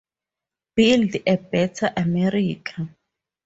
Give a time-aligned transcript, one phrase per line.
[0.75, 2.89] build a better America.